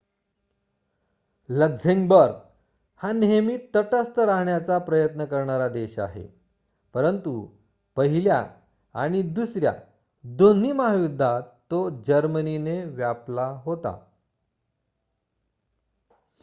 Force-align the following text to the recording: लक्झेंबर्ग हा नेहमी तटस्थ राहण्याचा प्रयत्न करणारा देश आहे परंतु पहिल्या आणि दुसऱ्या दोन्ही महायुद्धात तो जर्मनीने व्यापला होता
लक्झेंबर्ग 1.49 2.33
हा 3.01 3.11
नेहमी 3.11 3.57
तटस्थ 3.75 4.19
राहण्याचा 4.19 4.77
प्रयत्न 4.77 5.25
करणारा 5.25 5.67
देश 5.67 5.97
आहे 5.99 6.27
परंतु 6.95 7.47
पहिल्या 7.97 8.43
आणि 8.95 9.21
दुसऱ्या 9.21 9.73
दोन्ही 10.23 10.71
महायुद्धात 10.71 11.43
तो 11.71 11.89
जर्मनीने 12.07 12.83
व्यापला 12.85 13.47
होता 13.65 13.97